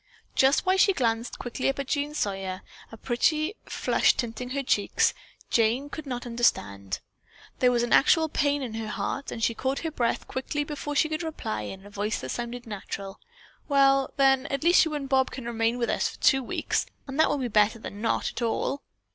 Just 0.33 0.65
why 0.65 0.77
she 0.77 0.93
glanced 0.93 1.37
quickly 1.37 1.69
up 1.69 1.77
at 1.77 1.85
Jean 1.87 2.15
Sawyer, 2.15 2.63
a 2.91 2.97
pretty 2.97 3.53
flush 3.65 4.13
tinting 4.15 4.49
her 4.49 4.63
cheeks, 4.63 5.13
Jane 5.51 5.91
could 5.91 6.07
not 6.07 6.25
understand. 6.25 7.01
There 7.59 7.71
was 7.71 7.83
an 7.83 7.93
actual 7.93 8.27
pain 8.27 8.63
in 8.63 8.73
her 8.73 8.87
heart, 8.87 9.31
and 9.31 9.43
she 9.43 9.53
caught 9.53 9.81
her 9.81 9.91
breath 9.91 10.27
quickly 10.27 10.63
before 10.63 10.95
she 10.95 11.07
could 11.07 11.21
reply 11.21 11.61
in 11.61 11.85
a 11.85 11.91
voice 11.91 12.19
that 12.21 12.29
sounded 12.29 12.65
natural: 12.65 13.19
"Well, 13.69 14.11
then, 14.17 14.47
at 14.47 14.63
least 14.63 14.85
you 14.85 14.95
and 14.95 15.07
Bob 15.07 15.29
can 15.29 15.45
remain 15.45 15.77
with 15.77 15.91
us 15.91 16.09
for 16.09 16.17
two 16.19 16.41
weeks 16.41 16.87
and 17.05 17.19
that 17.19 17.29
will 17.29 17.37
be 17.37 17.47
better 17.47 17.77
than 17.77 18.01
not 18.01 18.31
at 18.31 18.41
all." 18.41 18.81